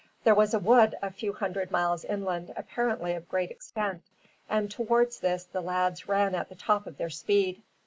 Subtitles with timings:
[0.23, 4.01] There was a wood a few hundred yards inland, apparently of great extent,
[4.49, 7.61] and towards this the lads ran at the top of their speed.